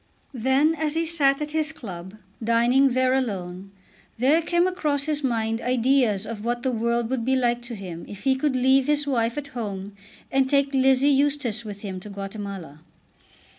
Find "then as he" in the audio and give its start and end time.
0.33-1.05